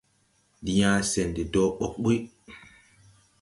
[0.61, 2.17] Ndi yãã sɛn de dɔɔ ɓɔg ɓuy.